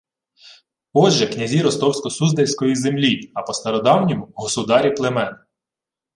[0.93, 5.35] Отже, князі ростовсько-суздальської землі, а по-стародавньому– «государі» племен